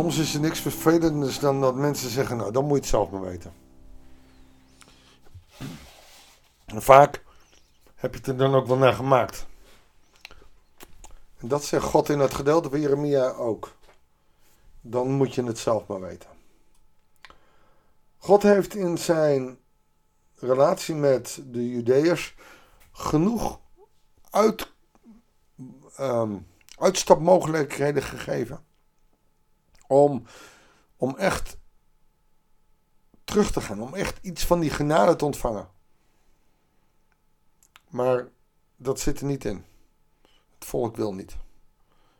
Soms 0.00 0.18
is 0.18 0.34
er 0.34 0.40
niks 0.40 0.60
vervelenders 0.60 1.38
dan 1.38 1.60
dat 1.60 1.74
mensen 1.74 2.10
zeggen, 2.10 2.36
nou 2.36 2.52
dan 2.52 2.64
moet 2.64 2.72
je 2.72 2.80
het 2.80 2.90
zelf 2.90 3.10
maar 3.10 3.20
weten. 3.20 3.52
En 6.66 6.82
vaak 6.82 7.24
heb 7.94 8.12
je 8.12 8.18
het 8.18 8.26
er 8.26 8.36
dan 8.36 8.54
ook 8.54 8.66
wel 8.66 8.76
naar 8.76 8.92
gemaakt. 8.92 9.46
En 11.38 11.48
dat 11.48 11.64
zegt 11.64 11.84
God 11.84 12.08
in 12.08 12.18
het 12.18 12.34
gedeelte 12.34 12.70
van 12.70 12.80
Jeremia 12.80 13.30
ook. 13.30 13.72
Dan 14.80 15.10
moet 15.10 15.34
je 15.34 15.44
het 15.44 15.58
zelf 15.58 15.86
maar 15.86 16.00
weten. 16.00 16.30
God 18.18 18.42
heeft 18.42 18.74
in 18.74 18.98
zijn 18.98 19.58
relatie 20.34 20.94
met 20.94 21.42
de 21.44 21.68
Judeërs 21.68 22.34
genoeg 22.92 23.60
uit, 24.30 24.72
um, 25.98 26.46
uitstapmogelijkheden 26.78 28.02
gegeven. 28.02 28.68
Om, 29.90 30.24
om 30.96 31.16
echt 31.16 31.56
terug 33.24 33.52
te 33.52 33.60
gaan. 33.60 33.82
Om 33.82 33.94
echt 33.94 34.18
iets 34.22 34.46
van 34.46 34.60
die 34.60 34.70
genade 34.70 35.16
te 35.16 35.24
ontvangen. 35.24 35.68
Maar 37.88 38.28
dat 38.76 39.00
zit 39.00 39.20
er 39.20 39.26
niet 39.26 39.44
in. 39.44 39.64
Het 40.54 40.64
volk 40.64 40.96
wil 40.96 41.14
niet. 41.14 41.36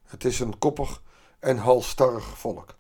Het 0.07 0.25
is 0.25 0.41
een 0.41 0.59
koppig 0.59 1.03
en 1.39 1.57
halstarrig 1.57 2.39
volk. 2.39 2.75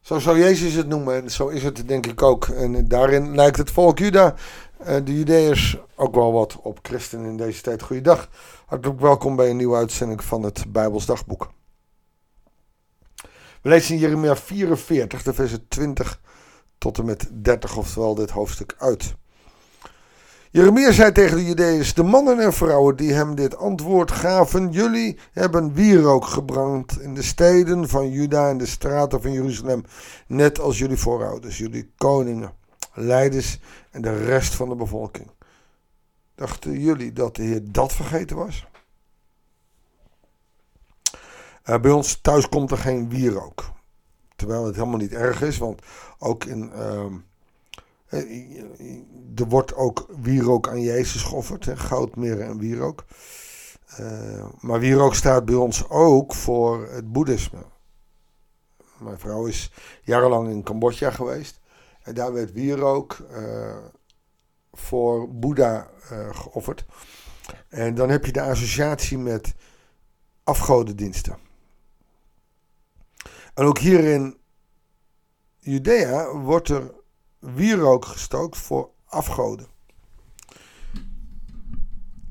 Zo 0.00 0.18
zou 0.18 0.38
Jezus 0.38 0.72
het 0.72 0.86
noemen 0.86 1.22
en 1.22 1.30
zo 1.30 1.48
is 1.48 1.62
het 1.62 1.88
denk 1.88 2.06
ik 2.06 2.22
ook. 2.22 2.48
En 2.48 2.88
daarin 2.88 3.34
lijkt 3.34 3.56
het 3.56 3.70
volk 3.70 3.98
Juda, 3.98 4.34
eh, 4.78 4.96
de 5.04 5.16
Judeërs, 5.16 5.78
ook 5.94 6.14
wel 6.14 6.32
wat 6.32 6.56
op 6.60 6.78
christen 6.82 7.24
in 7.24 7.36
deze 7.36 7.62
tijd. 7.62 7.82
Goeiedag. 7.82 8.28
Hartelijk 8.66 9.00
welkom 9.00 9.36
bij 9.36 9.50
een 9.50 9.56
nieuwe 9.56 9.76
uitzending 9.76 10.24
van 10.24 10.42
het 10.42 10.72
Bijbels 10.72 11.06
Dagboek. 11.06 11.50
We 13.62 13.68
lezen 13.68 13.94
in 13.94 14.00
Jeremia 14.00 14.36
44, 14.36 15.22
de 15.22 15.34
versen 15.34 15.68
20 15.68 16.20
tot 16.78 16.98
en 16.98 17.04
met 17.04 17.28
30, 17.32 17.76
oftewel 17.76 18.14
dit 18.14 18.30
hoofdstuk 18.30 18.74
uit. 18.78 19.14
Jeremia 20.50 20.92
zei 20.92 21.12
tegen 21.12 21.36
de 21.36 21.44
Judeërs, 21.44 21.94
de 21.94 22.02
mannen 22.02 22.40
en 22.40 22.52
vrouwen 22.52 22.96
die 22.96 23.12
hem 23.12 23.34
dit 23.34 23.56
antwoord 23.56 24.10
gaven, 24.10 24.72
jullie 24.72 25.18
hebben 25.32 25.74
wierook 25.74 26.24
gebrand 26.24 27.00
in 27.00 27.14
de 27.14 27.22
steden 27.22 27.88
van 27.88 28.10
Juda 28.10 28.48
en 28.48 28.58
de 28.58 28.66
straten 28.66 29.22
van 29.22 29.32
Jeruzalem, 29.32 29.84
net 30.26 30.60
als 30.60 30.78
jullie 30.78 30.96
voorouders, 30.96 31.58
jullie 31.58 31.90
koningen, 31.96 32.52
leiders 32.94 33.60
en 33.90 34.02
de 34.02 34.24
rest 34.24 34.54
van 34.54 34.68
de 34.68 34.74
bevolking. 34.74 35.30
Dachten 36.34 36.80
jullie 36.80 37.12
dat 37.12 37.36
de 37.36 37.42
Heer 37.42 37.60
dat 37.64 37.92
vergeten 37.92 38.36
was? 38.36 38.66
Uh, 41.70 41.80
bij 41.80 41.90
ons 41.90 42.20
thuis 42.20 42.48
komt 42.48 42.70
er 42.70 42.78
geen 42.78 43.08
wierook. 43.08 43.70
Terwijl 44.36 44.64
het 44.64 44.74
helemaal 44.74 44.98
niet 44.98 45.12
erg 45.12 45.42
is, 45.42 45.58
want 45.58 45.82
ook 46.18 46.44
in... 46.44 46.72
Uh, 46.74 47.04
er 49.34 49.48
wordt 49.48 49.74
ook 49.74 50.06
wierook 50.20 50.68
aan 50.68 50.80
Jezus 50.80 51.22
geofferd, 51.22 51.64
hè, 51.64 51.76
goudmeren 51.76 52.46
en 52.46 52.58
wierook. 52.58 53.04
Uh, 54.00 54.46
maar 54.60 54.80
wierook 54.80 55.14
staat 55.14 55.44
bij 55.44 55.54
ons 55.54 55.88
ook 55.88 56.34
voor 56.34 56.88
het 56.88 57.12
boeddhisme. 57.12 57.64
Mijn 58.98 59.18
vrouw 59.18 59.46
is 59.46 59.72
jarenlang 60.02 60.48
in 60.48 60.62
Cambodja 60.62 61.10
geweest. 61.10 61.60
En 62.02 62.14
daar 62.14 62.32
werd 62.32 62.52
wierook 62.52 63.16
voor 64.72 65.34
Boeddha 65.34 65.90
geofferd. 66.32 66.86
En 67.68 67.94
dan 67.94 68.10
heb 68.10 68.24
je 68.24 68.32
de 68.32 68.42
associatie 68.42 69.18
met 69.18 69.54
afgodendiensten. 70.44 71.49
En 73.60 73.66
ook 73.66 73.78
hier 73.78 74.04
in 74.04 74.38
Judea 75.58 76.36
wordt 76.36 76.68
er 76.68 76.94
wierook 77.38 78.04
gestookt 78.04 78.56
voor 78.56 78.90
afgoden. 79.04 79.66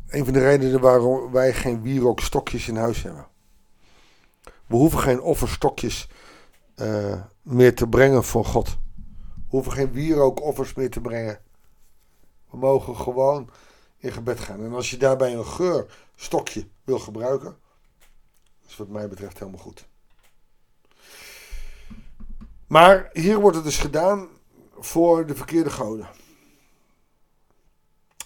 Een 0.08 0.26
van 0.26 0.34
de 0.34 0.40
redenen 0.40 0.82
waarom 0.82 1.32
wij 1.32 1.54
geen 1.54 1.82
wierookstokjes 1.82 2.68
in 2.68 2.76
huis 2.76 3.04
hebben. 3.04 3.28
We 4.44 4.76
hoeven 4.76 5.00
geen 5.00 5.22
offerstokjes 5.22 6.10
uh, 6.76 7.22
meer 7.42 7.76
te 7.76 7.88
brengen 7.88 8.24
voor 8.24 8.46
God. 8.46 8.68
We 9.36 9.48
hoeven 9.48 9.72
geen 9.72 9.92
wierookoffers 9.92 10.74
meer 10.74 10.90
te 10.90 11.02
brengen. 11.02 11.42
We 12.50 12.58
mogen 12.58 12.96
gewoon 12.96 13.50
in 13.98 14.12
gebed 14.12 14.40
gaan. 14.40 14.64
En 14.64 14.74
als 14.74 14.90
je 14.90 14.98
daarbij 14.98 15.34
een 15.34 15.46
geurstokje 15.46 16.68
wil 16.84 17.00
gebruiken, 17.00 17.58
is 18.68 18.78
wat 18.78 18.88
mij 18.88 19.08
betreft 19.08 19.40
helemaal 19.40 19.62
goed. 19.62 19.88
Maar 22.70 23.10
hier 23.14 23.40
wordt 23.40 23.56
het 23.56 23.66
dus 23.66 23.78
gedaan 23.78 24.28
voor 24.80 25.26
de 25.26 25.36
verkeerde 25.36 25.70
goden. 25.70 26.08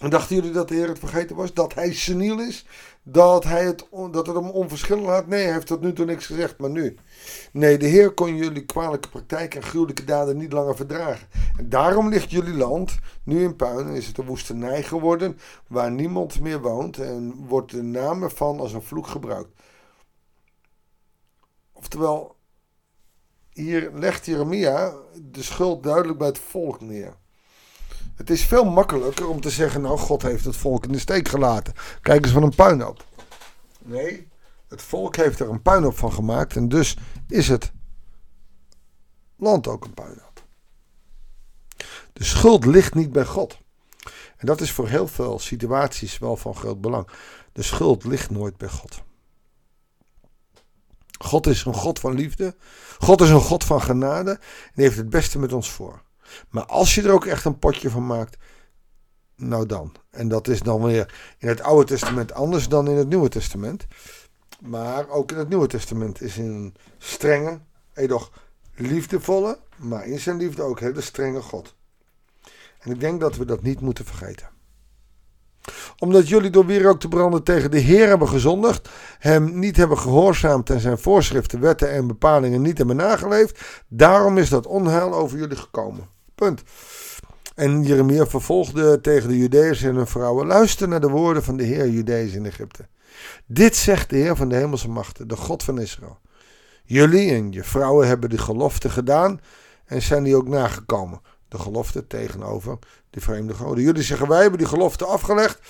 En 0.00 0.10
dachten 0.10 0.36
jullie 0.36 0.50
dat 0.50 0.68
de 0.68 0.74
Heer 0.74 0.88
het 0.88 0.98
vergeten 0.98 1.36
was? 1.36 1.54
Dat 1.54 1.74
hij 1.74 1.92
seniel 1.92 2.40
is? 2.40 2.66
Dat, 3.02 3.44
hij 3.44 3.64
het, 3.64 3.86
dat 3.90 4.26
het 4.26 4.36
hem 4.36 4.50
onverschillig 4.50 5.04
laat? 5.04 5.26
Nee, 5.26 5.44
hij 5.44 5.52
heeft 5.52 5.66
tot 5.66 5.80
nu 5.80 5.92
toe 5.92 6.04
niks 6.04 6.26
gezegd, 6.26 6.58
maar 6.58 6.70
nu. 6.70 6.96
Nee, 7.52 7.78
de 7.78 7.86
Heer 7.86 8.10
kon 8.10 8.36
jullie 8.36 8.64
kwalijke 8.64 9.08
praktijken 9.08 9.60
en 9.60 9.66
gruwelijke 9.66 10.04
daden 10.04 10.36
niet 10.36 10.52
langer 10.52 10.76
verdragen. 10.76 11.28
En 11.56 11.68
daarom 11.68 12.08
ligt 12.08 12.30
jullie 12.30 12.54
land 12.54 12.98
nu 13.22 13.42
in 13.42 13.56
puin 13.56 13.86
en 13.86 13.94
is 13.94 14.06
het 14.06 14.18
een 14.18 14.26
woestenij 14.26 14.82
geworden 14.82 15.38
waar 15.68 15.90
niemand 15.90 16.40
meer 16.40 16.60
woont 16.60 16.98
en 16.98 17.34
wordt 17.46 17.70
de 17.70 17.82
naam 17.82 18.22
ervan 18.22 18.60
als 18.60 18.72
een 18.72 18.82
vloek 18.82 19.06
gebruikt. 19.06 19.50
Oftewel, 21.72 22.36
hier 23.54 23.90
legt 23.94 24.26
Jeremia 24.26 24.94
de 25.22 25.42
schuld 25.42 25.82
duidelijk 25.82 26.18
bij 26.18 26.26
het 26.26 26.38
volk 26.38 26.80
neer. 26.80 27.16
Het 28.14 28.30
is 28.30 28.44
veel 28.44 28.64
makkelijker 28.64 29.28
om 29.28 29.40
te 29.40 29.50
zeggen, 29.50 29.80
nou 29.80 29.98
God 29.98 30.22
heeft 30.22 30.44
het 30.44 30.56
volk 30.56 30.84
in 30.84 30.92
de 30.92 30.98
steek 30.98 31.28
gelaten. 31.28 31.74
Kijk 32.00 32.24
eens 32.24 32.32
van 32.32 32.42
een 32.42 32.54
puinhoop. 32.54 33.04
Nee, 33.78 34.28
het 34.68 34.82
volk 34.82 35.16
heeft 35.16 35.40
er 35.40 35.50
een 35.50 35.62
puinhoop 35.62 35.98
van 35.98 36.12
gemaakt 36.12 36.56
en 36.56 36.68
dus 36.68 36.96
is 37.28 37.48
het 37.48 37.72
land 39.36 39.66
ook 39.66 39.84
een 39.84 39.94
puinhoop. 39.94 40.44
De 42.12 42.24
schuld 42.24 42.66
ligt 42.66 42.94
niet 42.94 43.12
bij 43.12 43.24
God. 43.24 43.58
En 44.36 44.46
dat 44.46 44.60
is 44.60 44.72
voor 44.72 44.88
heel 44.88 45.08
veel 45.08 45.38
situaties 45.38 46.18
wel 46.18 46.36
van 46.36 46.54
groot 46.54 46.80
belang. 46.80 47.08
De 47.52 47.62
schuld 47.62 48.04
ligt 48.04 48.30
nooit 48.30 48.56
bij 48.56 48.68
God. 48.68 49.02
God 51.24 51.46
is 51.46 51.64
een 51.64 51.74
God 51.74 51.98
van 51.98 52.14
liefde. 52.14 52.54
God 52.98 53.20
is 53.20 53.30
een 53.30 53.40
God 53.40 53.64
van 53.64 53.82
genade. 53.82 54.30
En 54.30 54.82
heeft 54.82 54.96
het 54.96 55.10
beste 55.10 55.38
met 55.38 55.52
ons 55.52 55.70
voor. 55.70 56.02
Maar 56.48 56.66
als 56.66 56.94
je 56.94 57.02
er 57.02 57.12
ook 57.12 57.26
echt 57.26 57.44
een 57.44 57.58
potje 57.58 57.90
van 57.90 58.06
maakt, 58.06 58.36
nou 59.36 59.66
dan. 59.66 59.94
En 60.10 60.28
dat 60.28 60.48
is 60.48 60.60
dan 60.60 60.82
weer 60.82 61.34
in 61.38 61.48
het 61.48 61.60
Oude 61.60 61.86
Testament 61.86 62.32
anders 62.32 62.68
dan 62.68 62.88
in 62.88 62.96
het 62.96 63.08
Nieuwe 63.08 63.28
Testament. 63.28 63.86
Maar 64.60 65.08
ook 65.08 65.32
in 65.32 65.38
het 65.38 65.48
Nieuwe 65.48 65.66
Testament 65.66 66.20
is 66.20 66.36
een 66.36 66.74
strenge, 66.98 67.60
edoch 67.94 68.30
liefdevolle, 68.74 69.58
maar 69.76 70.06
in 70.06 70.20
zijn 70.20 70.36
liefde 70.36 70.62
ook 70.62 70.80
hele 70.80 71.00
strenge 71.00 71.42
God. 71.42 71.74
En 72.78 72.90
ik 72.90 73.00
denk 73.00 73.20
dat 73.20 73.36
we 73.36 73.44
dat 73.44 73.62
niet 73.62 73.80
moeten 73.80 74.04
vergeten 74.04 74.53
omdat 76.04 76.28
jullie 76.28 76.50
door 76.50 76.66
weer 76.66 76.88
ook 76.88 77.00
te 77.00 77.08
branden 77.08 77.42
tegen 77.42 77.70
de 77.70 77.78
Heer 77.78 78.08
hebben 78.08 78.28
gezondigd, 78.28 78.88
hem 79.18 79.58
niet 79.58 79.76
hebben 79.76 79.98
gehoorzaamd 79.98 80.70
en 80.70 80.80
zijn 80.80 80.98
voorschriften, 80.98 81.60
wetten 81.60 81.90
en 81.90 82.06
bepalingen 82.06 82.62
niet 82.62 82.78
hebben 82.78 82.96
nageleefd. 82.96 83.84
Daarom 83.88 84.38
is 84.38 84.48
dat 84.48 84.66
onheil 84.66 85.14
over 85.14 85.38
jullie 85.38 85.56
gekomen. 85.56 86.08
Punt. 86.34 86.62
En 87.54 87.82
Jeremia 87.82 88.26
vervolgde 88.26 89.00
tegen 89.00 89.28
de 89.28 89.38
Judeërs 89.38 89.82
en 89.82 89.94
hun 89.94 90.06
vrouwen: 90.06 90.46
Luister 90.46 90.88
naar 90.88 91.00
de 91.00 91.08
woorden 91.08 91.42
van 91.42 91.56
de 91.56 91.64
Heer 91.64 91.88
Judeërs 91.88 92.32
in 92.32 92.46
Egypte. 92.46 92.86
Dit 93.46 93.76
zegt 93.76 94.10
de 94.10 94.16
Heer 94.16 94.36
van 94.36 94.48
de 94.48 94.56
hemelse 94.56 94.88
machten, 94.88 95.28
de 95.28 95.36
God 95.36 95.62
van 95.62 95.80
Israël. 95.80 96.18
Jullie 96.84 97.30
en 97.30 97.52
je 97.52 97.64
vrouwen 97.64 98.06
hebben 98.08 98.30
de 98.30 98.38
gelofte 98.38 98.90
gedaan 98.90 99.40
en 99.84 100.02
zijn 100.02 100.22
die 100.22 100.36
ook 100.36 100.48
nagekomen 100.48 101.20
de 101.54 101.60
gelofte 101.60 102.06
tegenover 102.06 102.78
de 103.10 103.20
vreemde 103.20 103.54
goden. 103.54 103.84
Jullie 103.84 104.02
zeggen, 104.02 104.28
wij 104.28 104.40
hebben 104.40 104.58
die 104.58 104.68
gelofte 104.68 105.04
afgelegd 105.04 105.60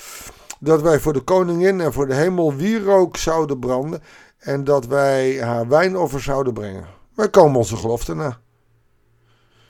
dat 0.61 0.83
wij 0.83 1.01
voor 1.01 1.13
de 1.13 1.21
koningin 1.21 1.81
en 1.81 1.93
voor 1.93 2.07
de 2.07 2.15
hemel 2.15 2.55
wierook 2.55 3.17
zouden 3.17 3.59
branden 3.59 4.03
en 4.39 4.65
dat 4.65 4.87
wij 4.87 5.43
haar 5.43 5.69
wijnoffer 5.69 6.21
zouden 6.21 6.53
brengen. 6.53 6.87
Wij 7.15 7.31
komen 7.31 7.57
onze 7.57 7.77
gelofte 7.77 8.15
na. 8.15 8.41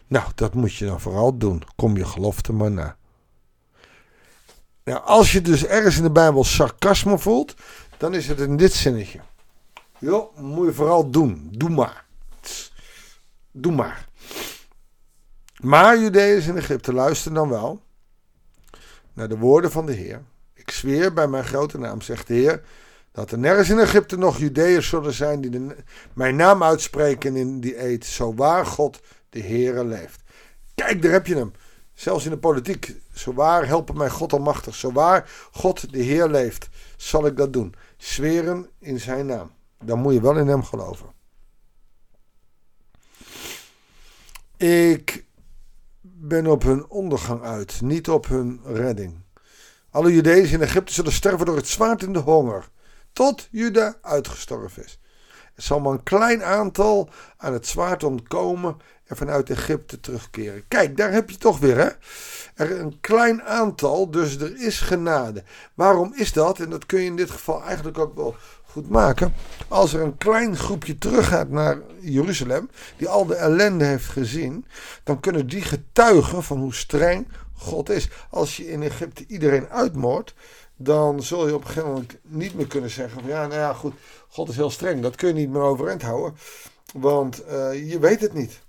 Nou, 0.07 0.25
dat 0.35 0.55
moet 0.55 0.75
je 0.75 0.87
dan 0.87 1.01
vooral 1.01 1.39
doen. 1.39 1.63
Kom 1.77 1.97
je 1.97 2.05
gelofte 2.05 2.53
maar 2.53 2.71
na. 2.71 2.97
Nou, 4.85 5.03
als 5.05 5.33
je 5.33 5.41
dus 5.41 5.67
ergens 5.67 5.97
in 5.97 6.03
de 6.03 6.11
Bijbel 6.11 6.45
sarcasme 6.45 7.19
voelt, 7.19 7.55
dan 7.97 8.15
is 8.15 8.29
het 8.29 8.41
in 8.41 8.57
dit 8.57 8.73
zinnetje. 8.73 9.21
Jo, 9.99 10.33
moet 10.37 10.67
je 10.67 10.73
vooral 10.73 11.11
doen. 11.11 11.49
Doe 11.51 11.71
maar. 11.71 12.05
Doe 13.53 13.73
maar. 13.73 14.09
Maar 15.65 15.99
Judeërs 15.99 16.47
in 16.47 16.57
Egypte, 16.57 16.93
luister 16.93 17.35
dan 17.35 17.49
wel 17.49 17.83
naar 19.13 19.29
de 19.29 19.39
woorden 19.39 19.71
van 19.71 19.87
de 19.87 19.93
Heer. 19.93 20.23
Ik 20.55 20.71
zweer 20.71 21.13
bij 21.13 21.29
mijn 21.29 21.45
grote 21.45 21.79
naam, 21.79 22.01
zegt 22.01 22.27
de 22.27 22.35
Heer, 22.35 22.63
Dat 23.13 23.31
er 23.31 23.39
nergens 23.39 23.71
in 23.71 23.79
Egypte 23.79 24.17
nog 24.17 24.39
Judeërs 24.39 24.89
zullen 24.89 25.13
zijn 25.13 25.41
die 25.41 25.75
mijn 26.13 26.37
naam 26.37 26.63
uitspreken 26.63 27.37
in 27.37 27.61
die 27.61 27.83
eet. 27.83 28.05
Zo 28.05 28.35
waar 28.35 28.67
God 28.67 29.01
de 29.29 29.41
Heere 29.41 29.85
leeft. 29.85 30.23
Kijk, 30.75 31.03
daar 31.03 31.13
heb 31.13 31.27
je 31.27 31.37
hem. 31.37 31.53
Zelfs 31.95 32.25
in 32.25 32.31
de 32.31 32.39
politiek. 32.39 32.95
Zo 33.13 33.33
waar 33.33 33.67
helpen 33.67 33.97
mij 33.97 34.11
God 34.11 34.33
almachtig. 34.33 34.75
Zo 34.75 34.93
waar 34.93 35.31
God 35.53 35.93
de 35.93 36.03
Heer 36.03 36.29
leeft, 36.29 36.69
zal 36.97 37.27
ik 37.27 37.37
dat 37.37 37.53
doen. 37.53 37.75
Zweren 37.97 38.69
in 38.79 39.01
zijn 39.01 39.27
naam. 39.27 39.51
Dan 39.85 39.99
moet 39.99 40.13
je 40.13 40.21
wel 40.21 40.39
in 40.39 40.49
hem 40.49 40.63
geloven. 40.63 41.13
Ik 44.57 45.25
ben 46.07 46.47
op 46.47 46.63
hun 46.63 46.91
ondergang 46.91 47.43
uit, 47.43 47.81
niet 47.81 48.09
op 48.09 48.27
hun 48.27 48.61
redding. 48.65 49.23
Alle 49.91 50.15
Judeërs 50.15 50.53
in 50.53 50.63
Egypte 50.63 50.93
zullen 50.93 51.13
sterven 51.13 51.47
door 51.47 51.57
het 51.57 51.69
zwaard 51.69 52.03
en 52.03 52.13
de 52.13 52.19
honger, 52.19 52.69
tot 53.13 53.49
Juda 53.51 53.99
uitgestorven 54.03 54.85
is. 54.85 55.01
Zal 55.57 55.81
maar 55.81 55.93
een 55.93 56.03
klein 56.03 56.45
aantal 56.45 57.09
aan 57.37 57.53
het 57.53 57.67
zwaard 57.67 58.05
ontkomen 58.05 58.77
en 59.05 59.17
vanuit 59.17 59.51
Egypte 59.51 60.01
terugkeren. 60.01 60.65
Kijk, 60.69 60.97
daar 60.97 61.13
heb 61.13 61.31
je 61.31 61.37
toch 61.37 61.59
weer, 61.59 61.77
hè? 61.77 61.89
Er 62.55 62.81
een 62.81 63.01
klein 63.01 63.43
aantal, 63.43 64.11
dus 64.11 64.41
er 64.41 64.61
is 64.61 64.81
genade. 64.81 65.43
Waarom 65.75 66.13
is 66.17 66.33
dat? 66.33 66.59
En 66.59 66.71
dat 66.71 66.87
kun 66.87 67.01
je 67.01 67.07
in 67.07 67.17
dit 67.17 67.31
geval 67.31 67.63
eigenlijk 67.63 67.99
ook 67.99 68.15
wel 68.15 68.37
goed 68.65 68.91
maken. 68.91 69.35
Als 69.69 69.93
er 69.93 70.01
een 70.01 70.17
klein 70.17 70.57
groepje 70.57 70.99
teruggaat 70.99 71.49
naar 71.49 71.79
Jeruzalem, 72.01 72.71
die 72.97 73.09
al 73.09 73.27
de 73.27 73.35
ellende 73.35 73.85
heeft 73.85 74.09
gezien, 74.09 74.67
dan 75.05 75.21
kunnen 75.21 75.47
die 75.47 75.63
getuigen 75.63 76.43
van 76.43 76.59
hoe 76.59 76.75
streng 76.75 77.29
God 77.57 77.91
is. 77.91 78.09
Als 78.31 78.57
je 78.57 78.71
in 78.71 78.83
Egypte 78.83 79.25
iedereen 79.27 79.69
uitmoordt, 79.69 80.35
dan 80.77 81.23
zul 81.23 81.47
je 81.47 81.55
op 81.55 81.61
een 81.61 81.67
gegeven 81.67 81.89
moment 81.89 82.19
niet 82.23 82.55
meer 82.55 82.67
kunnen 82.67 82.91
zeggen: 82.91 83.21
van, 83.21 83.29
ja, 83.29 83.47
nou 83.47 83.61
ja, 83.61 83.73
goed, 83.73 83.95
God 84.29 84.49
is 84.49 84.57
heel 84.57 84.71
streng. 84.71 85.03
Dat 85.03 85.17
kun 85.17 85.29
je 85.29 85.35
niet 85.35 85.51
meer 85.51 85.63
overeind 85.63 86.03
houden, 86.03 86.37
want 86.93 87.43
uh, 87.49 87.91
je 87.91 87.99
weet 87.99 88.21
het 88.21 88.33
niet. 88.33 88.63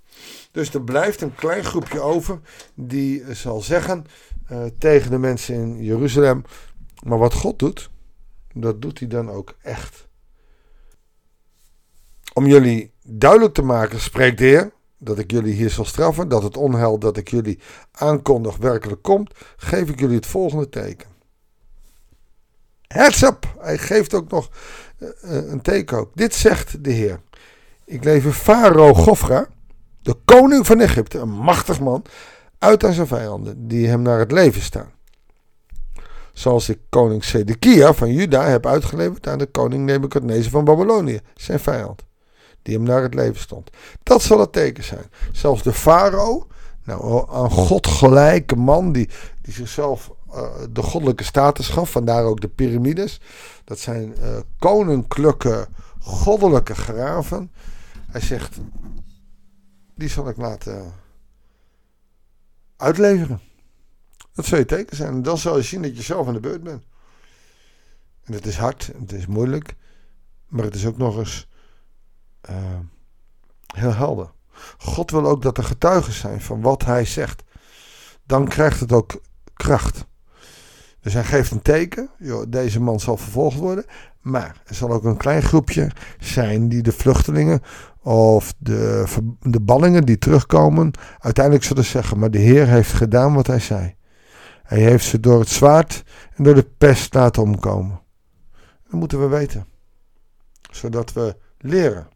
Dus 0.50 0.74
er 0.74 0.82
blijft 0.82 1.20
een 1.20 1.34
klein 1.34 1.64
groepje 1.64 2.00
over 2.00 2.40
die 2.74 3.34
zal 3.34 3.60
zeggen 3.60 4.04
uh, 4.52 4.64
tegen 4.78 5.10
de 5.10 5.18
mensen 5.18 5.54
in 5.54 5.84
Jeruzalem: 5.84 6.44
maar 7.02 7.18
wat 7.18 7.34
God 7.34 7.58
doet, 7.58 7.90
dat 8.52 8.82
doet 8.82 8.98
hij 8.98 9.08
dan 9.08 9.30
ook 9.30 9.56
echt. 9.62 10.08
Om 12.34 12.46
jullie 12.46 12.92
duidelijk 13.02 13.54
te 13.54 13.62
maken, 13.62 14.00
spreekt 14.00 14.38
de 14.38 14.44
Heer, 14.44 14.72
dat 14.98 15.18
ik 15.18 15.30
jullie 15.30 15.54
hier 15.54 15.70
zal 15.70 15.84
straffen, 15.84 16.28
dat 16.28 16.42
het 16.42 16.56
onheil 16.56 16.98
dat 16.98 17.16
ik 17.16 17.28
jullie 17.28 17.58
aankondig 17.92 18.56
werkelijk 18.56 19.02
komt, 19.02 19.32
geef 19.56 19.88
ik 19.88 20.00
jullie 20.00 20.16
het 20.16 20.26
volgende 20.26 20.68
teken. 20.68 21.15
Heads! 22.96 23.24
Hij 23.58 23.78
geeft 23.78 24.14
ook 24.14 24.30
nog 24.30 24.48
uh, 24.98 25.08
een 25.22 25.62
teken 25.62 25.98
ook. 25.98 26.10
Dit 26.14 26.34
zegt 26.34 26.84
de 26.84 26.90
Heer. 26.90 27.20
Ik 27.84 28.04
lever 28.04 28.32
Farao 28.32 28.94
Gofra, 28.94 29.48
de 30.02 30.16
koning 30.24 30.66
van 30.66 30.80
Egypte, 30.80 31.18
een 31.18 31.28
machtig 31.28 31.80
man, 31.80 32.04
uit 32.58 32.84
aan 32.84 32.92
zijn 32.92 33.06
vijanden, 33.06 33.68
die 33.68 33.88
hem 33.88 34.02
naar 34.02 34.18
het 34.18 34.32
leven 34.32 34.62
staan. 34.62 34.90
Zoals 36.32 36.68
ik 36.68 36.78
koning 36.88 37.24
Sedekia 37.24 37.94
van 37.94 38.12
Juda 38.12 38.44
heb 38.44 38.66
uitgeleverd 38.66 39.26
aan 39.26 39.38
de 39.38 39.46
koning 39.46 39.84
Nebukadnezar 39.84 40.50
van 40.50 40.64
Babylonië, 40.64 41.20
zijn 41.34 41.60
vijand, 41.60 42.04
die 42.62 42.74
hem 42.74 42.84
naar 42.84 43.02
het 43.02 43.14
leven 43.14 43.40
stond. 43.40 43.70
Dat 44.02 44.22
zal 44.22 44.40
het 44.40 44.52
teken 44.52 44.84
zijn. 44.84 45.10
Zelfs 45.32 45.62
de 45.62 45.72
farao, 45.72 46.46
nou, 46.84 47.26
een 47.32 47.50
godgelijke 47.50 48.56
man 48.56 48.92
die, 48.92 49.08
die 49.42 49.54
zichzelf 49.54 50.10
de 50.70 50.82
goddelijke 50.82 51.24
status 51.24 51.68
gaf, 51.68 51.90
vandaar 51.90 52.24
ook 52.24 52.40
de 52.40 52.48
piramides. 52.48 53.20
Dat 53.64 53.78
zijn 53.78 54.14
uh, 54.18 54.38
koninklijke, 54.58 55.68
goddelijke 55.98 56.74
graven. 56.74 57.52
Hij 58.10 58.20
zegt, 58.20 58.56
die 59.94 60.08
zal 60.08 60.28
ik 60.28 60.36
laten 60.36 60.92
uitleveren. 62.76 63.40
Dat 64.32 64.44
zou 64.44 64.60
je 64.60 64.66
teken 64.66 64.96
zijn. 64.96 65.12
En 65.12 65.22
dan 65.22 65.38
zal 65.38 65.56
je 65.56 65.62
zien 65.62 65.82
dat 65.82 65.96
je 65.96 66.02
zelf 66.02 66.26
aan 66.26 66.34
de 66.34 66.40
beurt 66.40 66.62
bent. 66.62 66.84
En 68.22 68.32
het 68.32 68.46
is 68.46 68.56
hard, 68.56 68.90
het 68.98 69.12
is 69.12 69.26
moeilijk, 69.26 69.74
maar 70.48 70.64
het 70.64 70.74
is 70.74 70.86
ook 70.86 70.96
nog 70.96 71.18
eens 71.18 71.48
uh, 72.50 72.78
heel 73.66 73.94
helder. 73.94 74.30
God 74.78 75.10
wil 75.10 75.26
ook 75.26 75.42
dat 75.42 75.58
er 75.58 75.64
getuigen 75.64 76.12
zijn 76.12 76.40
van 76.40 76.60
wat 76.60 76.84
hij 76.84 77.04
zegt. 77.04 77.42
Dan 78.24 78.48
krijgt 78.48 78.80
het 78.80 78.92
ook 78.92 79.20
kracht. 79.54 80.06
Dus 81.06 81.14
hij 81.14 81.24
geeft 81.24 81.50
een 81.50 81.62
teken. 81.62 82.10
Joh, 82.18 82.44
deze 82.48 82.80
man 82.80 83.00
zal 83.00 83.16
vervolgd 83.16 83.58
worden. 83.58 83.84
Maar 84.20 84.62
er 84.64 84.74
zal 84.74 84.90
ook 84.90 85.04
een 85.04 85.16
klein 85.16 85.42
groepje 85.42 85.90
zijn 86.18 86.68
die 86.68 86.82
de 86.82 86.92
vluchtelingen 86.92 87.62
of 88.02 88.54
de, 88.58 89.04
de 89.40 89.60
ballingen 89.60 90.04
die 90.04 90.18
terugkomen 90.18 90.90
uiteindelijk 91.18 91.64
zullen 91.64 91.84
zeggen. 91.84 92.18
Maar 92.18 92.30
de 92.30 92.38
Heer 92.38 92.66
heeft 92.66 92.92
gedaan 92.92 93.34
wat 93.34 93.46
hij 93.46 93.58
zei. 93.58 93.94
Hij 94.62 94.78
heeft 94.78 95.04
ze 95.04 95.20
door 95.20 95.38
het 95.38 95.48
zwaard 95.48 96.02
en 96.34 96.44
door 96.44 96.54
de 96.54 96.68
pest 96.78 97.14
laten 97.14 97.42
omkomen. 97.42 98.00
Dat 98.82 98.92
moeten 98.92 99.20
we 99.20 99.26
weten. 99.26 99.66
Zodat 100.70 101.12
we 101.12 101.36
leren 101.58 102.08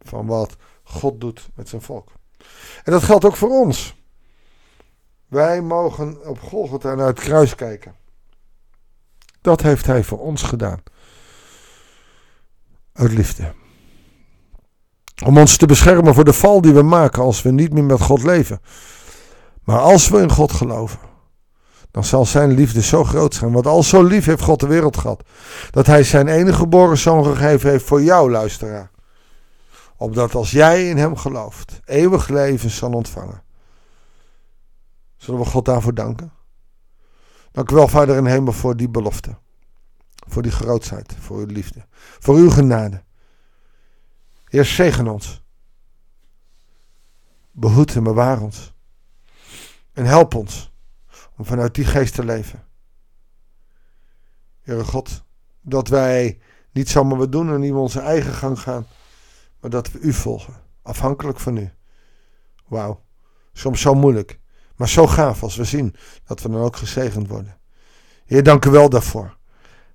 van 0.00 0.26
wat 0.26 0.56
God 0.82 1.20
doet 1.20 1.50
met 1.54 1.68
zijn 1.68 1.82
volk. 1.82 2.12
En 2.82 2.92
dat 2.92 3.02
geldt 3.02 3.24
ook 3.24 3.36
voor 3.36 3.50
ons. 3.50 4.03
Wij 5.34 5.62
mogen 5.62 6.28
op 6.28 6.40
Golgotha 6.40 6.94
naar 6.94 7.06
het 7.06 7.20
kruis 7.20 7.54
kijken. 7.54 7.94
Dat 9.40 9.62
heeft 9.62 9.86
hij 9.86 10.04
voor 10.04 10.18
ons 10.18 10.42
gedaan. 10.42 10.82
Uit 12.92 13.12
liefde. 13.12 13.52
Om 15.24 15.38
ons 15.38 15.56
te 15.56 15.66
beschermen 15.66 16.14
voor 16.14 16.24
de 16.24 16.32
val 16.32 16.60
die 16.60 16.72
we 16.72 16.82
maken 16.82 17.22
als 17.22 17.42
we 17.42 17.50
niet 17.50 17.72
meer 17.72 17.84
met 17.84 18.00
God 18.00 18.22
leven. 18.22 18.60
Maar 19.62 19.78
als 19.78 20.08
we 20.08 20.20
in 20.20 20.30
God 20.30 20.52
geloven, 20.52 20.98
dan 21.90 22.04
zal 22.04 22.26
zijn 22.26 22.52
liefde 22.52 22.82
zo 22.82 23.04
groot 23.04 23.34
zijn. 23.34 23.52
Want 23.52 23.66
al 23.66 23.82
zo 23.82 24.02
lief 24.02 24.24
heeft 24.24 24.42
God 24.42 24.60
de 24.60 24.66
wereld 24.66 24.96
gehad, 24.96 25.24
dat 25.70 25.86
hij 25.86 26.02
zijn 26.02 26.28
enige 26.28 26.58
geboren 26.58 26.98
zoon 26.98 27.24
gegeven 27.24 27.70
heeft 27.70 27.84
voor 27.84 28.02
jou, 28.02 28.30
luisteraar. 28.30 28.90
Opdat 29.96 30.34
als 30.34 30.50
jij 30.50 30.88
in 30.88 30.96
hem 30.96 31.16
gelooft, 31.16 31.80
eeuwig 31.84 32.28
leven 32.28 32.70
zal 32.70 32.92
ontvangen. 32.92 33.43
Zullen 35.24 35.40
we 35.40 35.46
God 35.46 35.64
daarvoor 35.64 35.94
danken? 35.94 36.32
Dank 37.50 37.70
u 37.70 37.74
wel, 37.74 37.88
Vader 37.88 38.16
in 38.16 38.26
hemel, 38.26 38.52
voor 38.52 38.76
die 38.76 38.88
belofte. 38.88 39.36
Voor 40.26 40.42
die 40.42 40.52
grootheid, 40.52 41.14
voor 41.18 41.38
uw 41.38 41.46
liefde, 41.46 41.86
voor 42.18 42.34
uw 42.34 42.50
genade. 42.50 43.02
Heer, 44.44 44.64
zegen 44.64 45.08
ons. 45.08 45.42
Behoed 47.50 47.94
en 47.96 48.02
bewaar 48.02 48.40
ons. 48.40 48.74
En 49.92 50.04
help 50.04 50.34
ons 50.34 50.72
om 51.36 51.44
vanuit 51.44 51.74
die 51.74 51.84
geest 51.84 52.14
te 52.14 52.24
leven. 52.24 52.64
Heere 54.60 54.84
God, 54.84 55.24
dat 55.60 55.88
wij 55.88 56.40
niet 56.72 56.88
zomaar 56.88 57.18
wat 57.18 57.32
doen 57.32 57.52
en 57.52 57.60
niet 57.60 57.72
onze 57.72 58.00
eigen 58.00 58.32
gang 58.32 58.60
gaan, 58.60 58.86
maar 59.60 59.70
dat 59.70 59.90
we 59.90 59.98
u 59.98 60.12
volgen, 60.12 60.54
afhankelijk 60.82 61.40
van 61.40 61.56
u. 61.56 61.72
Wauw, 62.66 63.04
soms 63.52 63.80
zo 63.80 63.94
moeilijk, 63.94 64.42
maar 64.76 64.88
zo 64.88 65.06
gaaf 65.06 65.42
als 65.42 65.56
we 65.56 65.64
zien 65.64 65.94
dat 66.26 66.42
we 66.42 66.48
dan 66.48 66.60
ook 66.60 66.76
gezegend 66.76 67.28
worden. 67.28 67.58
Heer, 68.24 68.42
dank 68.42 68.64
u 68.64 68.70
wel 68.70 68.88
daarvoor. 68.88 69.36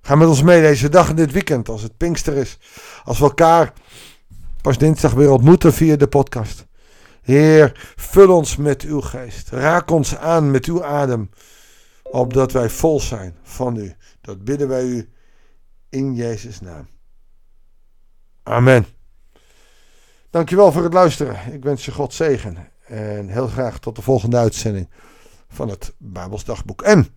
Ga 0.00 0.14
met 0.14 0.28
ons 0.28 0.42
mee 0.42 0.60
deze 0.60 0.88
dag 0.88 1.08
en 1.08 1.16
dit 1.16 1.32
weekend, 1.32 1.68
als 1.68 1.82
het 1.82 1.96
Pinkster 1.96 2.36
is. 2.36 2.58
Als 3.04 3.18
we 3.18 3.24
elkaar 3.24 3.72
pas 4.62 4.78
dinsdag 4.78 5.12
weer 5.12 5.30
ontmoeten 5.30 5.72
via 5.72 5.96
de 5.96 6.08
podcast. 6.08 6.66
Heer, 7.22 7.92
vul 7.96 8.36
ons 8.36 8.56
met 8.56 8.82
uw 8.82 9.00
geest. 9.00 9.48
Raak 9.48 9.90
ons 9.90 10.16
aan 10.16 10.50
met 10.50 10.64
uw 10.64 10.84
adem. 10.84 11.30
Opdat 12.02 12.52
wij 12.52 12.70
vol 12.70 13.00
zijn 13.00 13.36
van 13.42 13.76
u. 13.76 13.94
Dat 14.20 14.44
bidden 14.44 14.68
wij 14.68 14.84
u 14.84 15.12
in 15.88 16.14
Jezus' 16.14 16.60
naam. 16.60 16.88
Amen. 18.42 18.86
Dankjewel 20.30 20.72
voor 20.72 20.82
het 20.82 20.92
luisteren. 20.92 21.52
Ik 21.52 21.62
wens 21.62 21.84
je 21.84 21.92
God 21.92 22.14
zegen. 22.14 22.68
En 22.90 23.28
heel 23.28 23.46
graag 23.46 23.78
tot 23.78 23.96
de 23.96 24.02
volgende 24.02 24.36
uitzending 24.36 24.88
van 25.48 25.68
het 25.68 25.94
Babelsdagboek. 25.98 26.82
En 26.82 27.12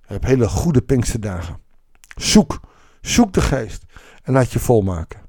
heb 0.00 0.24
hele 0.24 0.48
goede 0.48 0.82
Pinksterdagen. 0.82 1.60
Zoek, 2.16 2.60
zoek 3.00 3.32
de 3.32 3.40
geest 3.40 3.84
en 4.22 4.32
laat 4.32 4.52
je 4.52 4.58
volmaken. 4.58 5.20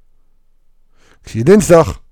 Ik 1.21 1.27
zie 1.29 1.39
je 1.39 1.45
dinsdag. 1.45 2.02